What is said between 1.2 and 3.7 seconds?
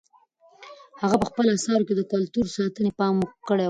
په خپلو اثارو کې د کلتور ساتنې ته پام کړی و.